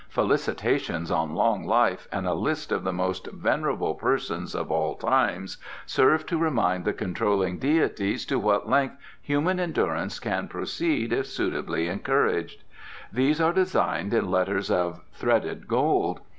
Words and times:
Felicitations 0.09 1.11
on 1.11 1.35
long 1.35 1.63
life 1.63 2.07
and 2.11 2.25
a 2.25 2.33
list 2.33 2.71
of 2.71 2.83
the 2.83 2.91
most 2.91 3.27
venerable 3.27 3.93
persons 3.93 4.55
of 4.55 4.71
all 4.71 4.95
times 4.95 5.57
serve 5.85 6.25
to 6.25 6.39
remind 6.39 6.85
the 6.85 6.91
controlling 6.91 7.59
deities 7.59 8.25
to 8.25 8.39
what 8.39 8.67
length 8.67 8.95
human 9.21 9.59
endurance 9.59 10.19
can 10.19 10.47
proceed 10.47 11.13
if 11.13 11.27
suitably 11.27 11.87
encouraged. 11.87 12.63
These 13.13 13.39
are 13.39 13.53
designed 13.53 14.11
in 14.11 14.31
letters 14.31 14.71
of 14.71 15.01
threaded 15.13 15.67
gold. 15.67 16.21